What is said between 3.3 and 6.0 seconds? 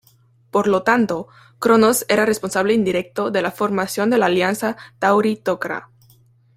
la formación de la alianza Tau'ri-Tok'ra.